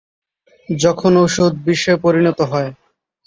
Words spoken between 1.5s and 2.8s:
বিষে পরিণত হয়!